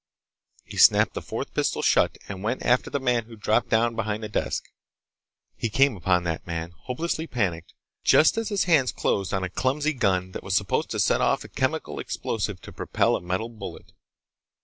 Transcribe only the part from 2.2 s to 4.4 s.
and went after the man who'd dropped down behind a